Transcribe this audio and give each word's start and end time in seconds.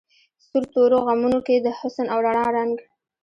سور 0.45 0.63
تورو 0.73 0.97
غمونو 1.07 1.39
کی 1.47 1.55
د 1.59 1.67
حسن 1.79 2.05
او 2.13 2.19
رڼا 2.25 2.45
رنګ 2.57 2.75